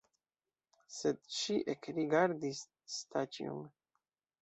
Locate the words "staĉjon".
2.97-3.65